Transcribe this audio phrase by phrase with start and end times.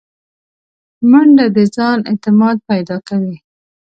[1.09, 3.35] منډه د ځان اعتماد پیدا کوي